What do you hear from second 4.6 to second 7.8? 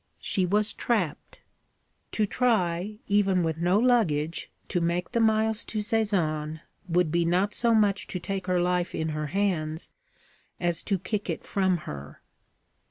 to make the miles to Sézanne, would be not so